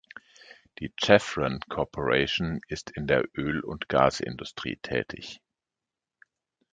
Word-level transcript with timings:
Die 0.79 0.91
Chevron 0.99 1.59
Corporation 1.69 2.59
ist 2.69 2.89
in 2.89 3.05
der 3.05 3.23
Öl- 3.37 3.59
und 3.61 3.87
Gas-Industrie 3.87 4.77
tätig. 4.77 5.41